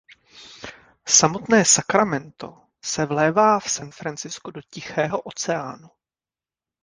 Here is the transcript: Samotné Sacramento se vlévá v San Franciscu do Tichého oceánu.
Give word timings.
Samotné 1.07 1.65
Sacramento 1.65 2.61
se 2.83 3.05
vlévá 3.05 3.59
v 3.59 3.71
San 3.71 3.91
Franciscu 3.91 4.51
do 4.51 4.61
Tichého 4.69 5.21
oceánu. 5.21 5.89